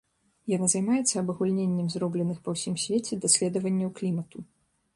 [0.51, 4.37] Яна займаецца абагульненнем зробленых па ўсім свеце даследаванняў клімату.